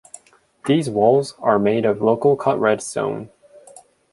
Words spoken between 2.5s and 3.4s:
red stone.